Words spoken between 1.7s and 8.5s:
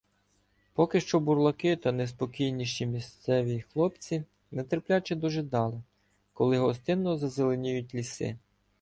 та неспокійніші місцеві хлопці нетерпляче дожидали, коли гостинно зазеленіють ліси.